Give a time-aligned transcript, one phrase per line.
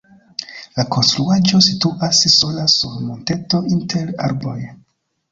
[0.77, 4.57] La konstruaĵo situas sola sur monteto inter arboj.